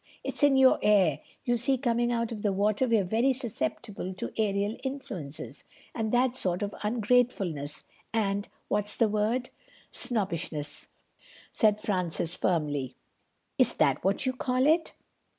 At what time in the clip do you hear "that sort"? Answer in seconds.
6.11-6.63